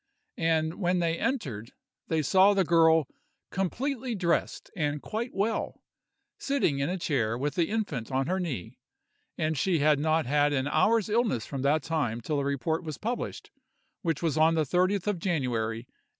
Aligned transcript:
and 0.39 0.79
when 0.79 0.97
they 0.97 1.15
entered, 1.19 1.73
they 2.07 2.23
saw 2.23 2.55
the 2.55 2.63
girl 2.63 3.07
completely 3.51 4.15
dressed 4.15 4.71
and 4.75 4.99
quite 4.99 5.29
well, 5.31 5.83
sitting 6.39 6.79
in 6.79 6.89
a 6.89 6.97
chair 6.97 7.37
with 7.37 7.53
the 7.53 7.69
infant 7.69 8.11
on 8.11 8.25
her 8.25 8.39
knee, 8.39 8.79
and 9.37 9.59
she 9.59 9.77
had 9.77 9.99
not 9.99 10.25
had 10.25 10.53
an 10.53 10.67
hour's 10.67 11.07
illness 11.07 11.45
from 11.45 11.61
that 11.61 11.83
time 11.83 12.19
till 12.19 12.37
the 12.37 12.43
report 12.43 12.83
was 12.83 12.97
published, 12.97 13.51
which 14.01 14.23
was 14.23 14.39
on 14.39 14.55
the 14.55 14.63
30th 14.65 15.05
of 15.05 15.19
January, 15.19 15.81
1841. 15.81 15.95